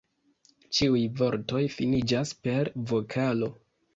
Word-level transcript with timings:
Ĉiuj 0.77 1.01
vortoj 1.19 1.61
finiĝas 1.75 2.31
per 2.47 2.71
vokalo. 2.93 3.53